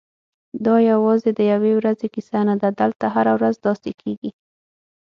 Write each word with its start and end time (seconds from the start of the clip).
دا 0.65 0.75
یوازې 0.91 1.29
د 1.35 1.39
یوې 1.51 1.71
ورځې 1.79 2.07
کیسه 2.13 2.39
نه 2.47 2.55
ده، 2.61 2.69
دلته 2.81 3.05
هره 3.15 3.31
ورځ 3.37 3.55
داسې 3.65 3.91
کېږي. 4.01 4.31